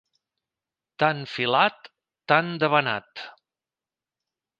[1.03, 1.89] Tant filat,
[2.33, 3.23] tant debanat.